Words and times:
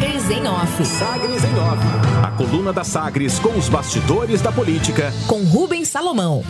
Sagres 0.00 0.30
em 0.30 0.48
Off. 0.48 0.84
Sagres 0.86 1.44
em 1.44 1.58
Off. 1.58 1.84
A 2.22 2.30
coluna 2.30 2.72
da 2.72 2.82
Sagres 2.82 3.38
com 3.38 3.50
os 3.50 3.68
bastidores 3.68 4.40
da 4.40 4.50
política. 4.50 5.12
Com 5.26 5.44
Rubens 5.44 5.88
Salomão. 5.88 6.42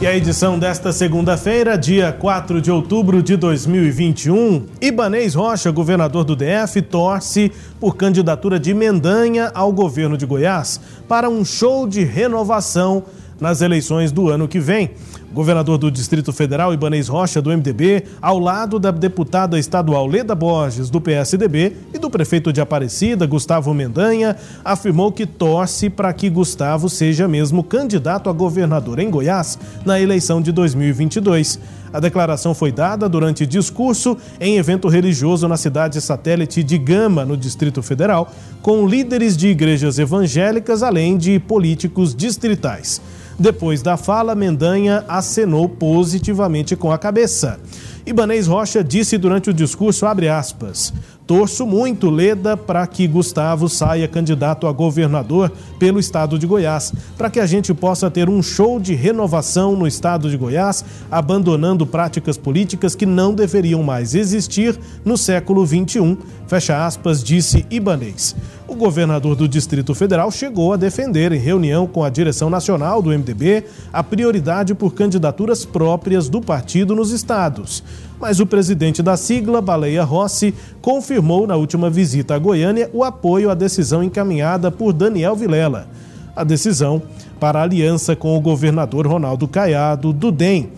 E 0.00 0.06
a 0.06 0.16
edição 0.16 0.58
desta 0.58 0.92
segunda-feira, 0.92 1.76
dia 1.76 2.10
4 2.10 2.62
de 2.62 2.70
outubro 2.70 3.22
de 3.22 3.36
2021, 3.36 4.64
Ibanês 4.80 5.34
Rocha, 5.34 5.70
governador 5.70 6.24
do 6.24 6.34
DF, 6.34 6.80
torce 6.80 7.52
por 7.78 7.96
candidatura 7.96 8.58
de 8.58 8.72
Mendanha 8.72 9.50
ao 9.54 9.70
governo 9.74 10.16
de 10.16 10.24
Goiás 10.24 10.80
para 11.06 11.28
um 11.28 11.44
show 11.44 11.86
de 11.86 12.02
renovação 12.02 13.04
nas 13.38 13.60
eleições 13.60 14.10
do 14.10 14.30
ano 14.30 14.48
que 14.48 14.58
vem 14.58 14.92
governador 15.32 15.78
do 15.78 15.90
Distrito 15.90 16.32
Federal, 16.32 16.74
Ibanez 16.74 17.08
Rocha, 17.08 17.40
do 17.40 17.50
MDB, 17.50 18.04
ao 18.20 18.38
lado 18.38 18.78
da 18.78 18.90
deputada 18.90 19.58
estadual 19.58 20.06
Leda 20.06 20.34
Borges, 20.34 20.90
do 20.90 21.00
PSDB, 21.00 21.76
e 21.94 21.98
do 21.98 22.10
prefeito 22.10 22.52
de 22.52 22.60
Aparecida, 22.60 23.26
Gustavo 23.26 23.72
Mendanha, 23.72 24.36
afirmou 24.64 25.12
que 25.12 25.26
torce 25.26 25.88
para 25.88 26.12
que 26.12 26.28
Gustavo 26.28 26.88
seja 26.88 27.28
mesmo 27.28 27.62
candidato 27.62 28.28
a 28.28 28.32
governador 28.32 28.98
em 28.98 29.10
Goiás 29.10 29.58
na 29.84 30.00
eleição 30.00 30.40
de 30.42 30.52
2022. 30.52 31.58
A 31.92 31.98
declaração 31.98 32.54
foi 32.54 32.70
dada 32.70 33.08
durante 33.08 33.44
discurso 33.44 34.16
em 34.40 34.58
evento 34.58 34.88
religioso 34.88 35.48
na 35.48 35.56
cidade 35.56 36.00
satélite 36.00 36.62
de 36.62 36.78
Gama, 36.78 37.24
no 37.24 37.36
Distrito 37.36 37.82
Federal, 37.82 38.30
com 38.62 38.86
líderes 38.86 39.36
de 39.36 39.48
igrejas 39.48 39.98
evangélicas, 39.98 40.82
além 40.82 41.16
de 41.16 41.38
políticos 41.40 42.14
distritais. 42.14 43.00
Depois 43.40 43.80
da 43.80 43.96
fala, 43.96 44.34
Mendanha 44.34 45.02
acenou 45.08 45.66
positivamente 45.66 46.76
com 46.76 46.92
a 46.92 46.98
cabeça. 46.98 47.58
Ibanês 48.04 48.46
Rocha 48.46 48.84
disse 48.84 49.16
durante 49.16 49.48
o 49.48 49.54
discurso, 49.54 50.04
aspas, 50.28 50.92
Torço 51.30 51.64
muito, 51.64 52.10
Leda, 52.10 52.56
para 52.56 52.84
que 52.88 53.06
Gustavo 53.06 53.68
saia 53.68 54.08
candidato 54.08 54.66
a 54.66 54.72
governador 54.72 55.52
pelo 55.78 56.00
estado 56.00 56.36
de 56.36 56.44
Goiás, 56.44 56.92
para 57.16 57.30
que 57.30 57.38
a 57.38 57.46
gente 57.46 57.72
possa 57.72 58.10
ter 58.10 58.28
um 58.28 58.42
show 58.42 58.80
de 58.80 58.94
renovação 58.96 59.76
no 59.76 59.86
estado 59.86 60.28
de 60.28 60.36
Goiás, 60.36 60.84
abandonando 61.08 61.86
práticas 61.86 62.36
políticas 62.36 62.96
que 62.96 63.06
não 63.06 63.32
deveriam 63.32 63.80
mais 63.80 64.16
existir 64.16 64.76
no 65.04 65.16
século 65.16 65.64
XXI. 65.64 66.18
Fecha 66.48 66.84
aspas, 66.84 67.22
disse 67.22 67.64
Ibanês. 67.70 68.34
O 68.66 68.74
governador 68.74 69.36
do 69.36 69.46
Distrito 69.46 69.94
Federal 69.94 70.32
chegou 70.32 70.72
a 70.72 70.76
defender, 70.76 71.30
em 71.30 71.38
reunião 71.38 71.86
com 71.86 72.02
a 72.02 72.10
direção 72.10 72.50
nacional 72.50 73.00
do 73.00 73.10
MDB, 73.10 73.66
a 73.92 74.02
prioridade 74.02 74.74
por 74.74 74.94
candidaturas 74.94 75.64
próprias 75.64 76.28
do 76.28 76.40
partido 76.40 76.96
nos 76.96 77.12
estados 77.12 77.84
mas 78.20 78.38
o 78.38 78.46
presidente 78.46 79.02
da 79.02 79.16
sigla, 79.16 79.62
Baleia 79.62 80.04
Rossi, 80.04 80.54
confirmou 80.82 81.46
na 81.46 81.56
última 81.56 81.88
visita 81.88 82.34
a 82.34 82.38
Goiânia 82.38 82.90
o 82.92 83.02
apoio 83.02 83.50
à 83.50 83.54
decisão 83.54 84.02
encaminhada 84.02 84.70
por 84.70 84.92
Daniel 84.92 85.34
Vilela. 85.34 85.88
A 86.36 86.44
decisão 86.44 87.02
para 87.40 87.62
aliança 87.62 88.14
com 88.14 88.36
o 88.36 88.40
governador 88.40 89.06
Ronaldo 89.06 89.48
Caiado, 89.48 90.12
do 90.12 90.30
DEM. 90.30 90.68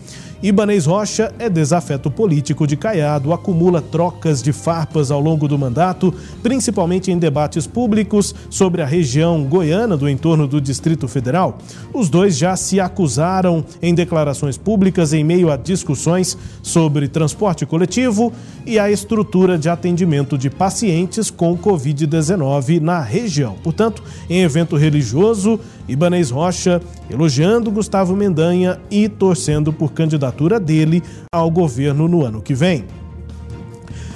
Ibanez 0.43 0.85
Rocha 0.85 1.33
é 1.39 1.49
desafeto 1.49 2.11
político 2.11 2.67
de 2.67 2.75
Caiado, 2.75 3.31
acumula 3.31 3.81
trocas 3.81 4.43
de 4.43 4.51
farpas 4.51 5.09
ao 5.09 5.21
longo 5.21 5.47
do 5.47 5.57
mandato, 5.57 6.13
principalmente 6.41 7.09
em 7.09 7.17
debates 7.17 7.65
públicos 7.65 8.35
sobre 8.49 8.81
a 8.81 8.85
região 8.85 9.41
goiana 9.45 9.95
do 9.95 10.09
entorno 10.09 10.45
do 10.45 10.59
Distrito 10.59 11.07
Federal. 11.07 11.59
Os 11.93 12.09
dois 12.09 12.37
já 12.37 12.57
se 12.57 12.77
acusaram 12.77 13.63
em 13.81 13.95
declarações 13.95 14.57
públicas 14.57 15.13
em 15.13 15.23
meio 15.23 15.49
a 15.49 15.55
discussões 15.55 16.37
sobre 16.61 17.07
transporte 17.07 17.65
coletivo 17.65 18.33
e 18.65 18.77
a 18.77 18.91
estrutura 18.91 19.57
de 19.57 19.69
atendimento 19.69 20.37
de 20.37 20.49
pacientes 20.49 21.31
com 21.31 21.57
Covid-19 21.57 22.81
na 22.81 22.99
região. 22.99 23.55
Portanto, 23.63 24.03
em 24.29 24.41
evento 24.41 24.75
religioso, 24.75 25.57
Ibanez 25.87 26.31
Rocha 26.31 26.81
elogiando 27.09 27.71
Gustavo 27.71 28.13
Mendanha 28.13 28.79
e 28.91 29.07
torcendo 29.07 29.71
por 29.71 29.93
candidatura 29.93 30.32
dele 30.59 31.01
ao 31.33 31.49
governo 31.49 32.07
no 32.07 32.25
ano 32.25 32.41
que 32.41 32.53
vem. 32.53 32.85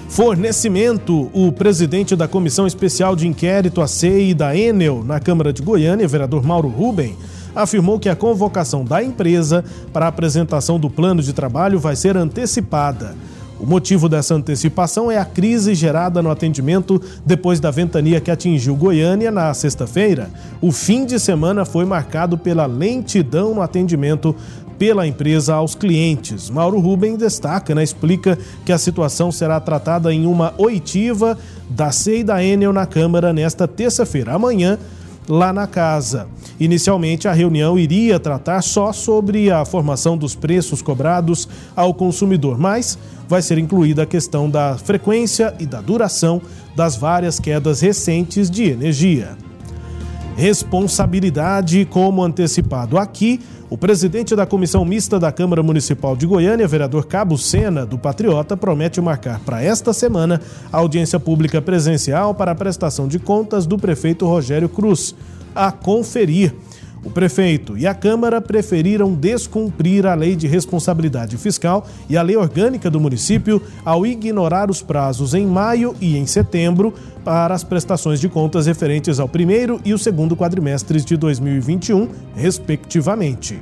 Fornecimento. 0.09 1.29
O 1.33 1.51
presidente 1.51 2.15
da 2.15 2.27
Comissão 2.27 2.65
Especial 2.65 3.15
de 3.15 3.27
Inquérito, 3.27 3.81
a 3.81 3.87
CEI 3.87 4.33
da 4.33 4.55
Enel, 4.55 5.03
na 5.03 5.19
Câmara 5.19 5.53
de 5.53 5.61
Goiânia, 5.61 6.07
vereador 6.07 6.43
Mauro 6.43 6.69
Ruben, 6.69 7.15
afirmou 7.55 7.99
que 7.99 8.09
a 8.09 8.15
convocação 8.15 8.83
da 8.83 9.03
empresa 9.03 9.63
para 9.91 10.05
a 10.05 10.09
apresentação 10.09 10.79
do 10.79 10.89
plano 10.89 11.21
de 11.21 11.33
trabalho 11.33 11.79
vai 11.79 11.95
ser 11.95 12.15
antecipada. 12.15 13.15
O 13.59 13.65
motivo 13.65 14.07
dessa 14.07 14.35
antecipação 14.35 15.11
é 15.11 15.17
a 15.17 15.25
crise 15.25 15.73
gerada 15.73 16.21
no 16.21 16.29
atendimento 16.29 17.01
depois 17.25 17.59
da 17.59 17.71
ventania 17.71 18.21
que 18.21 18.29
atingiu 18.29 18.75
Goiânia 18.75 19.31
na 19.31 19.51
sexta-feira. 19.53 20.29
O 20.61 20.71
fim 20.71 21.05
de 21.05 21.19
semana 21.19 21.65
foi 21.65 21.83
marcado 21.83 22.37
pela 22.37 22.67
lentidão 22.67 23.55
no 23.55 23.61
atendimento 23.61 24.35
pela 24.77 25.07
empresa 25.07 25.55
aos 25.55 25.73
clientes. 25.73 26.51
Mauro 26.51 26.79
Ruben 26.79 27.17
destaca, 27.17 27.73
né, 27.73 27.81
explica 27.83 28.37
que 28.63 28.71
a 28.71 28.77
situação 28.77 29.31
será 29.31 29.59
tratada 29.59 30.13
em 30.13 30.27
uma 30.27 30.53
oitiva 30.57 31.35
da 31.67 31.91
CEI 31.91 32.23
da 32.23 32.43
Enel 32.43 32.71
na 32.71 32.85
Câmara 32.85 33.33
nesta 33.33 33.67
terça-feira. 33.67 34.33
Amanhã, 34.33 34.77
lá 35.27 35.51
na 35.51 35.67
casa. 35.67 36.27
Inicialmente, 36.59 37.27
a 37.27 37.33
reunião 37.33 37.77
iria 37.77 38.19
tratar 38.19 38.61
só 38.61 38.91
sobre 38.91 39.51
a 39.51 39.65
formação 39.65 40.17
dos 40.17 40.35
preços 40.35 40.81
cobrados 40.81 41.47
ao 41.75 41.93
consumidor, 41.93 42.57
mas 42.57 42.97
vai 43.27 43.41
ser 43.41 43.57
incluída 43.57 44.03
a 44.03 44.05
questão 44.05 44.49
da 44.49 44.77
frequência 44.77 45.53
e 45.59 45.65
da 45.65 45.81
duração 45.81 46.41
das 46.75 46.95
várias 46.95 47.39
quedas 47.39 47.81
recentes 47.81 48.49
de 48.49 48.63
energia. 48.63 49.37
Responsabilidade, 50.35 51.85
como 51.85 52.23
antecipado 52.23 52.97
aqui, 52.97 53.39
o 53.69 53.77
presidente 53.77 54.35
da 54.35 54.45
Comissão 54.45 54.85
Mista 54.85 55.19
da 55.19 55.31
Câmara 55.31 55.61
Municipal 55.61 56.15
de 56.15 56.25
Goiânia, 56.25 56.67
vereador 56.67 57.05
Cabo 57.05 57.37
Sena, 57.37 57.85
do 57.85 57.97
Patriota, 57.97 58.55
promete 58.55 59.01
marcar 59.01 59.39
para 59.41 59.61
esta 59.61 59.91
semana 59.91 60.41
a 60.71 60.77
audiência 60.77 61.19
pública 61.19 61.61
presencial 61.61 62.33
para 62.33 62.51
a 62.51 62.55
prestação 62.55 63.07
de 63.07 63.19
contas 63.19 63.65
do 63.65 63.77
prefeito 63.77 64.25
Rogério 64.25 64.69
Cruz, 64.69 65.13
a 65.53 65.71
conferir 65.71 66.53
o 67.07 67.09
prefeito 67.09 67.77
e 67.77 67.87
a 67.87 67.95
Câmara 67.95 68.41
preferiram 68.41 69.13
descumprir 69.13 70.05
a 70.05 70.13
lei 70.13 70.35
de 70.35 70.45
responsabilidade 70.45 71.37
fiscal 71.37 71.87
e 72.09 72.17
a 72.17 72.21
lei 72.21 72.35
orgânica 72.35 72.91
do 72.91 72.99
município 72.99 73.61
ao 73.85 74.05
ignorar 74.05 74.69
os 74.69 74.81
prazos 74.81 75.33
em 75.33 75.47
maio 75.47 75.95
e 76.01 76.17
em 76.17 76.25
setembro 76.25 76.93
para 77.23 77.55
as 77.55 77.63
prestações 77.63 78.19
de 78.19 78.27
contas 78.27 78.67
referentes 78.67 79.21
ao 79.21 79.29
primeiro 79.29 79.79
e 79.85 79.93
o 79.93 79.97
segundo 79.97 80.35
quadrimestres 80.35 81.05
de 81.05 81.15
2021, 81.15 82.09
respectivamente. 82.35 83.61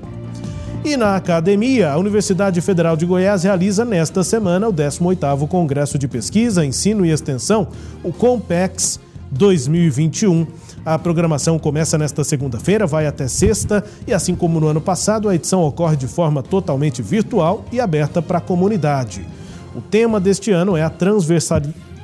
E 0.83 0.97
na 0.97 1.15
academia, 1.15 1.91
a 1.91 1.97
Universidade 1.97 2.59
Federal 2.61 2.97
de 2.97 3.05
Goiás 3.05 3.43
realiza 3.43 3.85
nesta 3.85 4.23
semana 4.23 4.67
o 4.67 4.73
18º 4.73 5.47
Congresso 5.47 5.99
de 5.99 6.07
Pesquisa, 6.07 6.65
Ensino 6.65 7.05
e 7.05 7.11
Extensão, 7.11 7.67
o 8.03 8.11
COMPEX 8.11 8.99
2021. 9.31 10.47
A 10.85 10.99
programação 10.99 11.57
começa 11.57 11.97
nesta 11.97 12.23
segunda-feira, 12.23 12.85
vai 12.85 13.07
até 13.07 13.27
sexta 13.27 13.83
e, 14.05 14.13
assim 14.13 14.35
como 14.35 14.59
no 14.59 14.67
ano 14.67 14.79
passado, 14.79 15.27
a 15.27 15.33
edição 15.33 15.63
ocorre 15.63 15.97
de 15.97 16.07
forma 16.07 16.43
totalmente 16.43 17.01
virtual 17.01 17.65
e 17.71 17.79
aberta 17.79 18.21
para 18.21 18.37
a 18.37 18.41
comunidade. 18.41 19.25
O 19.75 19.81
tema 19.81 20.19
deste 20.19 20.51
ano 20.51 20.77
é 20.77 20.83
a 20.83 20.89
transversalidade 20.89 21.94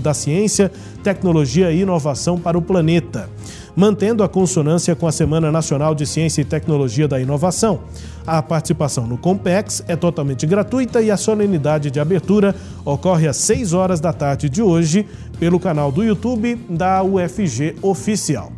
da 0.00 0.14
ciência, 0.14 0.70
tecnologia 1.02 1.72
e 1.72 1.80
inovação 1.80 2.38
para 2.38 2.58
o 2.58 2.62
planeta 2.62 3.28
mantendo 3.74 4.22
a 4.22 4.28
consonância 4.28 4.94
com 4.94 5.06
a 5.06 5.12
Semana 5.12 5.50
Nacional 5.50 5.94
de 5.94 6.06
Ciência 6.06 6.42
e 6.42 6.44
Tecnologia 6.44 7.06
da 7.06 7.20
Inovação. 7.20 7.80
A 8.26 8.42
participação 8.42 9.06
no 9.06 9.18
Compex 9.18 9.82
é 9.88 9.96
totalmente 9.96 10.46
gratuita 10.46 11.00
e 11.00 11.10
a 11.10 11.16
solenidade 11.16 11.90
de 11.90 12.00
abertura 12.00 12.54
ocorre 12.84 13.26
às 13.26 13.36
6 13.38 13.72
horas 13.72 14.00
da 14.00 14.12
tarde 14.12 14.48
de 14.48 14.62
hoje 14.62 15.06
pelo 15.38 15.58
canal 15.58 15.90
do 15.90 16.02
YouTube 16.04 16.56
da 16.68 17.02
UFG 17.02 17.76
Oficial. 17.82 18.52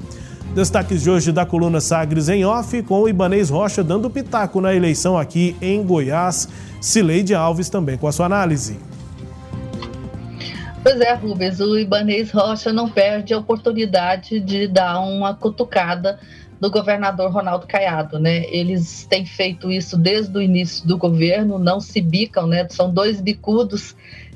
Destaques 0.54 1.02
de 1.02 1.10
hoje 1.10 1.32
da 1.32 1.46
coluna 1.46 1.80
Sagres 1.80 2.28
em 2.28 2.44
Off, 2.44 2.82
com 2.82 3.00
o 3.00 3.08
Ibanês 3.08 3.48
Rocha 3.48 3.82
dando 3.82 4.10
pitaco 4.10 4.60
na 4.60 4.74
eleição 4.74 5.16
aqui 5.16 5.56
em 5.62 5.82
Goiás. 5.82 6.48
Cileide 6.80 7.34
Alves 7.34 7.70
também 7.70 7.96
com 7.96 8.06
a 8.06 8.12
sua 8.12 8.26
análise. 8.26 8.76
Pois 10.82 11.00
é, 11.00 11.14
Rubens, 11.14 11.60
o 11.60 11.78
Ibanês 11.78 12.32
Rocha 12.32 12.72
não 12.72 12.90
perde 12.90 13.32
a 13.32 13.38
oportunidade 13.38 14.40
de 14.40 14.66
dar 14.66 14.98
uma 14.98 15.32
cutucada 15.32 16.18
do 16.60 16.68
governador 16.70 17.30
Ronaldo 17.30 17.68
Caiado, 17.68 18.18
né? 18.18 18.44
Eles 18.48 19.06
têm 19.08 19.24
feito 19.24 19.70
isso 19.70 19.96
desde 19.96 20.36
o 20.36 20.42
início 20.42 20.84
do 20.86 20.98
governo, 20.98 21.56
não 21.56 21.78
se 21.78 22.00
bicam, 22.00 22.48
né? 22.48 22.66
São 22.68 22.92
dois 22.92 23.20
bicudos 23.20 23.94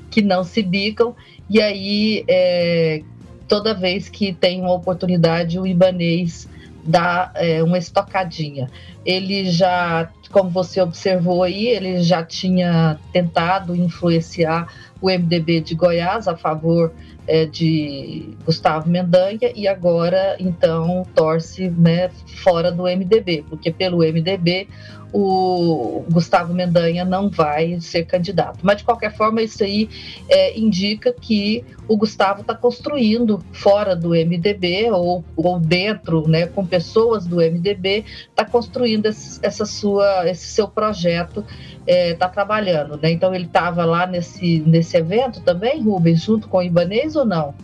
que 0.08 0.22
não 0.22 0.44
se 0.44 0.62
bicam, 0.62 1.16
e 1.50 1.60
aí 1.60 2.24
é, 2.28 3.02
toda 3.48 3.74
vez 3.74 4.08
que 4.08 4.32
tem 4.32 4.60
uma 4.60 4.72
oportunidade, 4.72 5.58
o 5.58 5.66
Ibanês 5.66 6.48
dá 6.84 7.32
é, 7.34 7.60
uma 7.62 7.76
estocadinha. 7.76 8.70
Ele 9.04 9.50
já, 9.50 10.08
como 10.28 10.50
você 10.50 10.80
observou 10.80 11.42
aí, 11.42 11.66
ele 11.66 12.02
já 12.02 12.24
tinha 12.24 12.98
tentado 13.12 13.74
influenciar 13.74 14.68
o 15.00 15.10
MDB 15.10 15.60
de 15.60 15.74
Goiás 15.74 16.26
a 16.26 16.36
favor 16.36 16.92
é, 17.26 17.46
de 17.46 18.30
Gustavo 18.44 18.88
Mendanha 18.88 19.52
e 19.54 19.66
agora 19.66 20.36
então 20.38 21.04
torce 21.14 21.68
né, 21.70 22.10
fora 22.42 22.70
do 22.70 22.84
MDB, 22.84 23.44
porque 23.48 23.70
pelo 23.70 23.98
MDB 23.98 24.68
o 25.12 26.04
Gustavo 26.10 26.52
Mendanha 26.52 27.04
não 27.04 27.30
vai 27.30 27.80
ser 27.80 28.04
candidato. 28.04 28.58
Mas, 28.62 28.78
de 28.78 28.84
qualquer 28.84 29.16
forma, 29.16 29.40
isso 29.40 29.64
aí 29.64 29.88
é, 30.28 30.58
indica 30.58 31.10
que 31.10 31.64
o 31.88 31.96
Gustavo 31.96 32.42
está 32.42 32.54
construindo 32.54 33.42
fora 33.52 33.96
do 33.96 34.10
MDB 34.10 34.90
ou, 34.90 35.24
ou 35.34 35.58
dentro, 35.58 36.28
né, 36.28 36.46
com 36.46 36.66
pessoas 36.66 37.26
do 37.26 37.36
MDB, 37.36 38.04
está 38.28 38.44
construindo 38.44 39.06
esse, 39.06 39.38
essa 39.42 39.64
sua, 39.64 40.28
esse 40.28 40.48
seu 40.48 40.68
projeto, 40.68 41.42
está 41.86 42.26
é, 42.26 42.28
trabalhando. 42.28 42.98
Né? 43.00 43.10
Então, 43.12 43.34
ele 43.34 43.46
estava 43.46 43.86
lá 43.86 44.06
nesse, 44.06 44.62
nesse 44.66 44.98
evento 44.98 45.40
também, 45.40 45.80
Rubens, 45.80 46.22
junto 46.22 46.46
com 46.46 46.58
o 46.58 46.62
Ibanês 46.62 47.15
ou 47.16 47.24
não? 47.24 47.54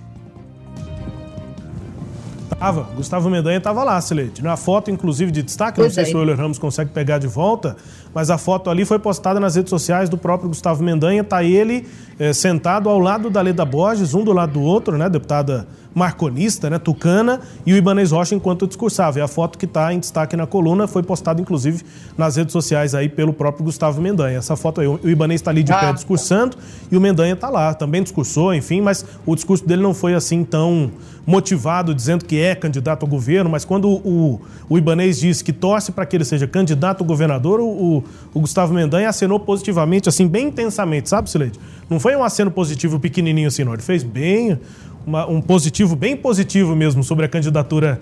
Tava, 2.63 2.87
Gustavo 2.95 3.29
Mendanha 3.29 3.59
estava 3.59 3.83
lá, 3.83 4.01
Silete. 4.01 4.41
Na 4.41 4.57
foto, 4.57 4.89
inclusive, 4.89 5.33
de 5.33 5.43
destaque, 5.43 5.81
pois 5.81 5.89
não 5.89 5.95
sei 5.95 6.05
é. 6.05 6.07
se 6.07 6.15
o 6.15 6.21
Euler 6.21 6.37
Ramos 6.37 6.61
consegue 6.61 6.93
pegar 6.93 7.19
de 7.19 7.27
volta, 7.27 7.77
mas 8.15 8.31
a 8.31 8.39
foto 8.39 8.71
ali 8.71 8.85
foi 8.85 9.01
postada 9.01 9.41
nas 9.41 9.57
redes 9.57 9.69
sociais 9.69 10.09
do 10.09 10.17
próprio 10.17 10.49
Gustavo 10.49 10.81
Mendanha. 10.81 11.23
Está 11.23 11.43
ele 11.43 11.85
é, 12.21 12.33
sentado 12.33 12.89
ao 12.89 13.01
lado 13.01 13.29
da 13.29 13.41
Leda 13.41 13.65
Borges, 13.65 14.15
um 14.15 14.23
do 14.23 14.33
lado 14.33 14.53
do 14.53 14.61
outro, 14.61 14.97
né, 14.97 15.09
deputada 15.09 15.67
marconista, 15.93 16.71
né, 16.71 16.79
tucana, 16.79 17.41
e 17.67 17.73
o 17.73 17.77
Ibanez 17.77 18.13
Rocha 18.13 18.35
enquanto 18.35 18.67
discursava. 18.67 19.19
E 19.19 19.23
a 19.23 19.29
foto 19.29 19.59
que 19.59 19.65
está 19.65 19.93
em 19.93 19.99
destaque 19.99 20.37
na 20.37 20.47
coluna 20.47 20.87
foi 20.87 21.03
postada, 21.03 21.41
inclusive, 21.41 21.85
nas 22.17 22.37
redes 22.37 22.53
sociais 22.53 22.95
aí 22.95 23.09
pelo 23.09 23.33
próprio 23.33 23.65
Gustavo 23.65 24.01
Mendanha. 24.01 24.39
Essa 24.39 24.57
foto 24.57 24.81
aí, 24.81 24.87
o 24.87 25.01
Ibanez 25.03 25.41
está 25.41 25.51
ali 25.51 25.63
de 25.63 25.73
ah. 25.73 25.81
pé 25.81 25.93
discursando 25.93 26.57
e 26.91 26.97
o 26.97 27.01
Mendanha 27.01 27.35
está 27.35 27.51
lá, 27.51 27.75
também 27.75 28.03
discursou, 28.03 28.55
enfim, 28.55 28.81
mas 28.81 29.05
o 29.27 29.35
discurso 29.35 29.67
dele 29.67 29.83
não 29.83 29.93
foi 29.93 30.15
assim 30.15 30.45
tão 30.45 30.93
motivado, 31.27 31.95
dizendo 31.95 32.25
que 32.25 32.41
é 32.41 32.52
candidato 32.55 33.03
ao 33.05 33.09
governo, 33.09 33.51
mas 33.51 33.65
quando 33.65 33.89
o, 33.89 34.41
o 34.69 34.79
Ibanez 34.79 35.21
disse 35.21 35.43
que 35.43 35.53
torce 35.53 35.93
para 35.93 36.07
que 36.07 36.17
ele 36.17 36.25
seja 36.25 36.47
candidato 36.47 37.01
ao 37.01 37.07
governador, 37.07 37.61
o, 37.61 38.05
o 38.33 38.41
Gustavo 38.41 38.73
Mendanha 38.75 39.09
acenou 39.09 39.39
positivamente, 39.41 40.09
assim, 40.09 40.27
bem 40.27 40.49
intensamente, 40.49 41.09
sabe, 41.09 41.31
Sileide? 41.31 41.59
Não 41.89 42.01
foi 42.01 42.17
um 42.17 42.25
aceno 42.25 42.51
positivo 42.51 42.99
pequenininho 42.99 43.49
assim, 43.49 43.65
não. 43.65 43.73
Ele 43.73 43.83
fez 43.83 44.03
bem, 44.03 44.59
uma, 45.07 45.27
um 45.27 45.41
positivo, 45.41 45.97
bem 45.97 46.17
positivo 46.17 46.75
mesmo, 46.75 47.03
sobre 47.03 47.25
a 47.25 47.29
candidatura 47.29 48.01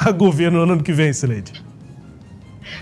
a 0.00 0.10
governo 0.10 0.64
no 0.66 0.72
ano 0.72 0.82
que 0.82 0.92
vem, 0.92 1.12
Sileide. 1.12 1.52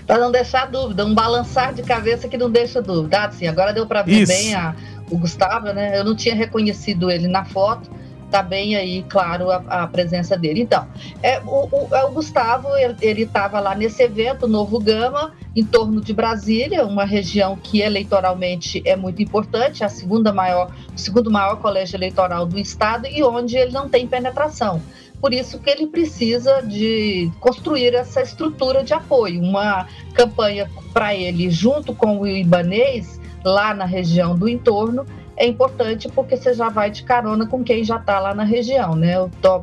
Para 0.05 0.17
não 0.19 0.31
deixar 0.31 0.69
dúvida, 0.69 1.05
um 1.05 1.13
balançar 1.13 1.73
de 1.73 1.81
cabeça 1.81 2.27
que 2.27 2.37
não 2.37 2.49
deixa 2.49 2.81
dúvida. 2.81 3.25
Ah, 3.25 3.31
sim, 3.31 3.47
agora 3.47 3.73
deu 3.73 3.85
para 3.85 4.01
ver 4.01 4.23
Isso. 4.23 4.31
bem 4.31 4.53
a, 4.53 4.75
o 5.09 5.17
Gustavo, 5.17 5.67
né? 5.67 5.97
Eu 5.97 6.03
não 6.03 6.15
tinha 6.15 6.35
reconhecido 6.35 7.09
ele 7.09 7.27
na 7.27 7.45
foto, 7.45 7.89
tá 8.33 8.41
bem 8.41 8.75
aí, 8.75 9.05
claro, 9.07 9.51
a, 9.51 9.57
a 9.57 9.87
presença 9.87 10.35
dele. 10.35 10.61
Então, 10.61 10.87
é, 11.21 11.39
o, 11.41 11.69
o, 11.71 11.95
é 11.95 12.03
o 12.03 12.09
Gustavo, 12.09 12.67
ele 12.99 13.21
estava 13.21 13.59
lá 13.59 13.75
nesse 13.75 14.01
evento, 14.01 14.47
Novo 14.47 14.79
Gama, 14.79 15.33
em 15.55 15.63
torno 15.63 16.01
de 16.01 16.13
Brasília, 16.13 16.83
uma 16.83 17.05
região 17.05 17.55
que 17.55 17.81
eleitoralmente 17.81 18.81
é 18.87 18.95
muito 18.95 19.21
importante, 19.21 19.83
a 19.83 19.89
segunda 19.89 20.33
maior, 20.33 20.71
o 20.95 20.97
segundo 20.97 21.29
maior 21.29 21.57
colégio 21.57 21.95
eleitoral 21.95 22.47
do 22.47 22.57
estado 22.57 23.05
e 23.05 23.21
onde 23.21 23.55
ele 23.55 23.71
não 23.71 23.87
tem 23.87 24.07
penetração. 24.07 24.81
Por 25.21 25.31
isso 25.31 25.59
que 25.59 25.69
ele 25.69 25.85
precisa 25.85 26.59
de 26.61 27.31
construir 27.39 27.93
essa 27.93 28.19
estrutura 28.19 28.83
de 28.83 28.95
apoio, 28.95 29.43
uma 29.43 29.87
campanha 30.15 30.67
para 30.91 31.13
ele 31.13 31.51
junto 31.51 31.93
com 31.93 32.21
o 32.21 32.27
Ibanês 32.27 33.21
lá 33.45 33.75
na 33.75 33.85
região 33.85 34.35
do 34.35 34.49
entorno 34.49 35.05
é 35.35 35.47
importante 35.47 36.07
porque 36.09 36.37
você 36.37 36.53
já 36.53 36.69
vai 36.69 36.91
de 36.91 37.03
carona 37.03 37.45
com 37.47 37.63
quem 37.63 37.83
já 37.83 37.97
está 37.97 38.19
lá 38.19 38.33
na 38.33 38.43
região, 38.43 38.95
né? 38.95 39.13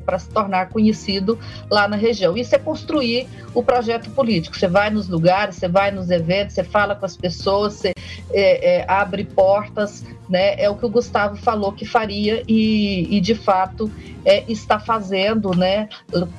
Para 0.05 0.19
se 0.19 0.29
tornar 0.29 0.69
conhecido 0.69 1.39
lá 1.71 1.87
na 1.87 1.97
região. 1.97 2.37
Isso 2.37 2.55
é 2.55 2.59
construir 2.59 3.29
o 3.55 3.63
projeto 3.63 4.11
político. 4.11 4.57
Você 4.57 4.69
vai 4.69 4.91
nos 4.91 5.09
lugares, 5.09 5.57
você 5.57 5.69
vai 5.69 5.91
nos 5.91 6.11
eventos, 6.11 6.55
você 6.55 6.65
fala 6.65 6.95
com 6.95 7.07
as 7.07 7.17
pessoas, 7.17 7.75
você 7.75 7.93
é, 8.33 8.79
é, 8.79 8.85
abre 8.89 9.25
portas, 9.25 10.05
né? 10.29 10.61
É 10.61 10.69
o 10.69 10.75
que 10.75 10.87
o 10.87 10.91
Gustavo 10.91 11.37
falou 11.37 11.73
que 11.73 11.85
faria 11.85 12.43
e, 12.49 13.17
e 13.17 13.21
de 13.21 13.35
fato 13.35 13.91
é, 14.25 14.45
está 14.51 14.79
fazendo, 14.79 15.51
né? 15.57 15.89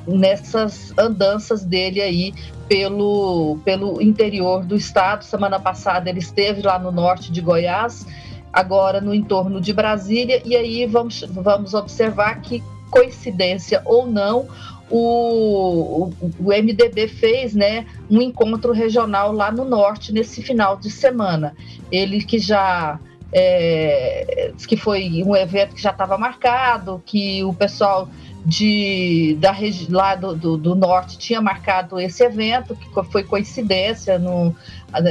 Nessas 0.05 0.93
andanças 0.97 1.63
dele 1.63 2.01
aí 2.01 2.33
pelo, 2.67 3.59
pelo 3.63 4.01
interior 4.01 4.65
do 4.65 4.75
estado. 4.75 5.23
Semana 5.23 5.59
passada 5.59 6.09
ele 6.09 6.19
esteve 6.19 6.61
lá 6.61 6.77
no 6.77 6.91
norte 6.91 7.31
de 7.31 7.39
Goiás 7.41 8.05
agora 8.51 8.99
no 8.99 9.13
entorno 9.13 9.61
de 9.61 9.73
Brasília, 9.73 10.41
e 10.45 10.55
aí 10.55 10.85
vamos, 10.85 11.21
vamos 11.29 11.73
observar 11.73 12.41
que, 12.41 12.63
coincidência 12.89 13.81
ou 13.85 14.05
não, 14.05 14.47
o, 14.89 16.11
o, 16.19 16.31
o, 16.39 16.49
MDB 16.49 17.07
fez 17.07 17.55
né, 17.55 17.85
um 18.09 18.21
encontro 18.21 18.73
regional 18.73 19.31
lá 19.31 19.49
no 19.49 19.63
norte 19.63 20.11
nesse 20.11 20.41
final 20.41 20.75
de 20.75 20.91
semana. 20.91 21.55
Ele 21.89 22.21
que 22.21 22.37
já. 22.37 22.99
É, 23.33 24.51
que 24.67 24.75
foi 24.75 25.23
um 25.25 25.33
evento 25.33 25.73
que 25.73 25.81
já 25.81 25.91
estava 25.91 26.17
marcado, 26.17 27.01
que 27.05 27.41
o 27.45 27.53
pessoal 27.53 28.09
de, 28.45 29.37
da 29.39 29.55
lá 29.89 30.15
do, 30.15 30.35
do, 30.35 30.57
do, 30.57 30.75
norte 30.75 31.17
tinha 31.17 31.39
marcado 31.39 31.99
esse 31.99 32.23
evento, 32.23 32.75
que 32.75 33.11
foi 33.11 33.23
coincidência, 33.23 34.17
não, 34.17 34.55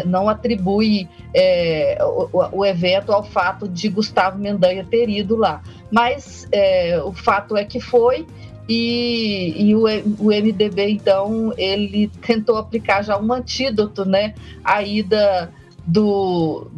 não 0.07 0.29
atribui 0.29 1.09
é, 1.35 1.99
o, 2.03 2.59
o, 2.59 2.67
evento 2.67 3.13
ao 3.13 3.23
fato 3.23 3.69
de 3.69 3.89
Gustavo 3.89 4.39
Mendanha 4.39 4.85
ter 4.85 5.09
ido 5.09 5.37
lá. 5.37 5.63
Mas 5.91 6.49
é, 6.51 7.01
o 7.05 7.13
fato 7.13 7.57
é 7.57 7.65
que 7.65 7.81
foi, 7.81 8.27
e, 8.69 9.55
e 9.57 9.75
o, 9.75 9.83
o, 10.19 10.29
MDB, 10.29 10.91
então, 10.91 11.53
ele 11.57 12.09
tentou 12.23 12.57
aplicar 12.57 13.03
já 13.03 13.19
um 13.19 13.33
antídoto, 13.33 14.05
né? 14.05 14.35
A 14.65 14.81
ida 14.83 15.53
do. 15.85 16.69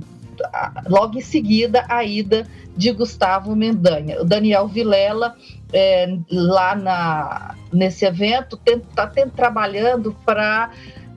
Logo 0.89 1.19
em 1.19 1.23
seguida, 1.23 1.85
a 1.89 2.05
ida 2.05 2.47
de 2.77 2.91
Gustavo 2.93 3.55
Mendanha. 3.55 4.21
O 4.21 4.25
Daniel 4.25 4.67
Vilela 4.67 5.37
é, 5.73 6.17
lá 6.31 6.75
na, 6.75 7.55
nesse 7.73 8.05
evento 8.05 8.59
está 8.67 9.07
trabalhando 9.35 10.17
para 10.25 10.71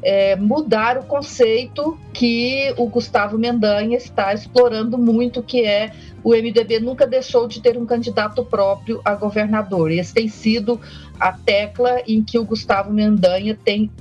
é, 0.04 0.36
mudar 0.36 0.98
o 0.98 1.04
conceito 1.04 1.98
que 2.14 2.74
o 2.78 2.88
Gustavo 2.88 3.38
Mendanha 3.38 3.98
está 3.98 4.34
explorando 4.34 4.98
muito, 4.98 5.42
que 5.42 5.66
é 5.66 5.92
o 6.24 6.32
MDB 6.32 6.80
nunca 6.80 7.06
deixou 7.06 7.48
de 7.48 7.62
ter 7.62 7.78
um 7.78 7.86
candidato 7.86 8.44
próprio 8.44 9.02
a 9.06 9.16
governador. 9.16 9.92
Esse 9.92 10.14
tem 10.14 10.28
sido 10.28 10.80
a 11.20 11.32
tecla 11.32 12.02
em 12.08 12.24
que 12.24 12.38
o 12.38 12.44
Gustavo 12.44 12.92
Mendanha 12.92 13.58
tem 13.64 13.92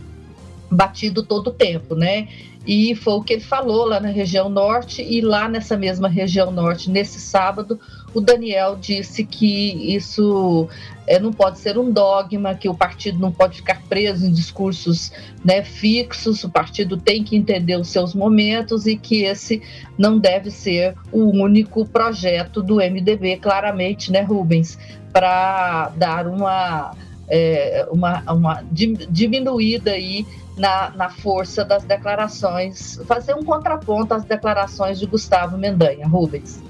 batido 0.71 1.23
todo 1.23 1.49
o 1.49 1.52
tempo, 1.52 1.94
né? 1.94 2.28
E 2.66 2.94
foi 2.94 3.14
o 3.14 3.23
que 3.23 3.35
ele 3.35 3.42
falou 3.42 3.87
lá 3.87 4.00
na 4.00 4.09
região 4.09 4.49
norte, 4.49 5.02
e 5.02 5.21
lá 5.21 5.49
nessa 5.49 5.76
mesma 5.76 6.09
região 6.09 6.50
norte, 6.50 6.90
nesse 6.90 7.21
sábado, 7.21 7.78
o 8.14 8.21
Daniel 8.21 8.76
disse 8.80 9.25
que 9.25 9.94
isso 9.94 10.68
é, 11.06 11.18
não 11.18 11.33
pode 11.33 11.59
ser 11.59 11.76
um 11.76 11.90
dogma, 11.90 12.54
que 12.54 12.68
o 12.68 12.75
partido 12.75 13.18
não 13.18 13.30
pode 13.30 13.56
ficar 13.56 13.83
preso 13.88 14.26
em 14.26 14.33
discursos 14.33 15.12
né, 15.44 15.62
fixos, 15.62 16.42
o 16.44 16.49
partido 16.49 16.97
tem 16.97 17.23
que 17.23 17.37
entender 17.37 17.76
os 17.76 17.88
seus 17.88 18.14
momentos 18.14 18.87
e 18.87 18.97
que 18.97 19.25
esse 19.25 19.61
não 19.99 20.18
deve 20.18 20.50
ser 20.50 20.94
o 21.12 21.30
único 21.30 21.85
projeto 21.85 22.62
do 22.62 22.76
MDB, 22.76 23.37
claramente, 23.37 24.11
né, 24.11 24.23
Rubens, 24.23 24.78
para 25.12 25.92
dar 25.97 26.26
uma, 26.26 26.92
é, 27.28 27.87
uma, 27.90 28.23
uma 28.33 28.64
diminuída 29.11 29.93
aí 29.93 30.26
na, 30.57 30.90
na 30.90 31.11
força 31.11 31.64
das 31.64 31.85
declarações, 31.85 33.00
fazer 33.07 33.35
um 33.35 33.43
contraponto 33.43 34.14
às 34.14 34.25
declarações 34.25 34.99
de 34.99 35.07
Gustavo 35.07 35.59
Mendanha. 35.59 36.07
Rubens. 36.07 36.62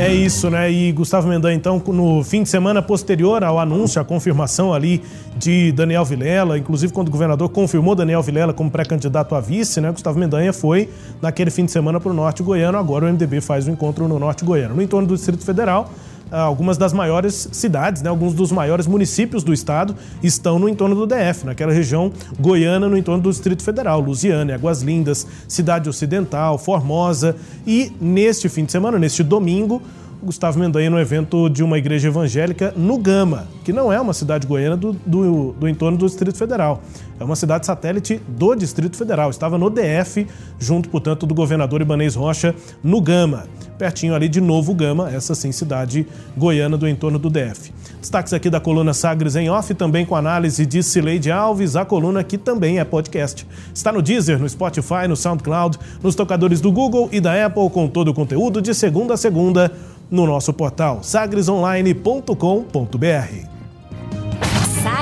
É 0.00 0.10
isso, 0.10 0.48
né? 0.48 0.72
E 0.72 0.92
Gustavo 0.92 1.28
Mendanha, 1.28 1.54
então, 1.54 1.78
no 1.88 2.24
fim 2.24 2.42
de 2.42 2.48
semana 2.48 2.80
posterior 2.80 3.44
ao 3.44 3.58
anúncio, 3.58 4.00
à 4.00 4.04
confirmação 4.04 4.72
ali 4.72 5.02
de 5.36 5.72
Daniel 5.72 6.06
Vilela, 6.06 6.56
inclusive 6.56 6.90
quando 6.90 7.08
o 7.08 7.10
governador 7.10 7.50
confirmou 7.50 7.94
Daniel 7.94 8.22
Vilela 8.22 8.54
como 8.54 8.70
pré-candidato 8.70 9.34
a 9.34 9.40
vice, 9.40 9.78
né? 9.78 9.90
Gustavo 9.90 10.18
Mendanha 10.18 10.54
foi 10.54 10.88
naquele 11.20 11.50
fim 11.50 11.66
de 11.66 11.70
semana 11.70 12.00
para 12.00 12.10
o 12.10 12.14
norte 12.14 12.42
goiano. 12.42 12.78
Agora 12.78 13.04
o 13.04 13.08
MDB 13.08 13.42
faz 13.42 13.66
o 13.66 13.70
encontro 13.70 14.08
no 14.08 14.18
norte 14.18 14.42
goiano. 14.42 14.74
No 14.74 14.80
entorno 14.80 15.06
do 15.06 15.14
Distrito 15.14 15.44
Federal, 15.44 15.90
algumas 16.30 16.78
das 16.78 16.92
maiores 16.92 17.48
cidades, 17.52 18.02
né, 18.02 18.08
alguns 18.08 18.34
dos 18.34 18.52
maiores 18.52 18.86
municípios 18.86 19.42
do 19.42 19.52
estado 19.52 19.96
estão 20.22 20.58
no 20.58 20.68
entorno 20.68 20.94
do 20.94 21.06
DF, 21.06 21.44
naquela 21.44 21.72
região 21.72 22.12
goiana, 22.38 22.88
no 22.88 22.96
entorno 22.96 23.22
do 23.22 23.30
Distrito 23.30 23.62
Federal, 23.62 24.00
Lusiânia, 24.00 24.54
Águas 24.54 24.82
Lindas, 24.82 25.26
Cidade 25.48 25.88
Ocidental, 25.88 26.58
Formosa. 26.58 27.36
E 27.66 27.92
neste 28.00 28.48
fim 28.48 28.64
de 28.64 28.72
semana, 28.72 28.98
neste 28.98 29.22
domingo, 29.22 29.82
Gustavo 30.22 30.58
Mendanha 30.58 30.90
no 30.90 31.00
evento 31.00 31.48
de 31.48 31.62
uma 31.62 31.78
igreja 31.78 32.08
evangélica 32.08 32.74
no 32.76 32.98
Gama, 32.98 33.48
que 33.64 33.72
não 33.72 33.92
é 33.92 33.98
uma 33.98 34.12
cidade 34.12 34.46
goiana 34.46 34.76
do, 34.76 34.92
do, 34.92 35.52
do 35.52 35.66
entorno 35.66 35.96
do 35.96 36.06
Distrito 36.06 36.36
Federal. 36.36 36.82
É 37.18 37.24
uma 37.24 37.36
cidade 37.36 37.64
satélite 37.64 38.20
do 38.28 38.54
Distrito 38.54 38.96
Federal. 38.96 39.30
Estava 39.30 39.56
no 39.56 39.70
DF, 39.70 40.26
junto, 40.58 40.88
portanto, 40.90 41.26
do 41.26 41.34
governador 41.34 41.80
Ibanez 41.80 42.14
Rocha, 42.14 42.54
no 42.82 43.00
Gama. 43.00 43.44
Pertinho 43.80 44.14
ali 44.14 44.28
de 44.28 44.42
Novo 44.42 44.74
Gama, 44.74 45.10
essa 45.10 45.34
sim, 45.34 45.50
cidade 45.52 46.06
goiana 46.36 46.76
do 46.76 46.86
entorno 46.86 47.18
do 47.18 47.30
DF. 47.30 47.72
Destaques 47.98 48.34
aqui 48.34 48.50
da 48.50 48.60
coluna 48.60 48.92
Sagres 48.92 49.36
em 49.36 49.48
Off, 49.48 49.72
também 49.72 50.04
com 50.04 50.14
análise 50.14 50.66
de 50.66 50.82
Cileide 50.82 51.32
Alves, 51.32 51.76
a 51.76 51.84
coluna 51.86 52.22
que 52.22 52.36
também 52.36 52.78
é 52.78 52.84
podcast. 52.84 53.46
Está 53.72 53.90
no 53.90 54.02
Deezer, 54.02 54.38
no 54.38 54.46
Spotify, 54.46 55.08
no 55.08 55.16
SoundCloud, 55.16 55.78
nos 56.02 56.14
tocadores 56.14 56.60
do 56.60 56.70
Google 56.70 57.08
e 57.10 57.22
da 57.22 57.46
Apple, 57.46 57.70
com 57.70 57.88
todo 57.88 58.08
o 58.08 58.14
conteúdo 58.14 58.60
de 58.60 58.74
segunda 58.74 59.14
a 59.14 59.16
segunda 59.16 59.72
no 60.10 60.26
nosso 60.26 60.52
portal 60.52 61.02
sagresonline.com.br. 61.02 63.59